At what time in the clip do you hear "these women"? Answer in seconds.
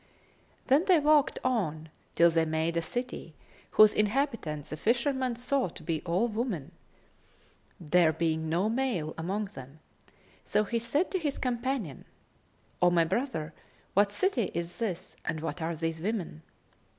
15.75-16.41